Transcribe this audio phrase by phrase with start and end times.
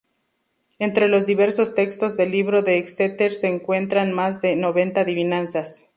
[0.79, 5.85] Entre los diversos textos del Libro de Exeter, se encuentran más de noventa adivinanzas.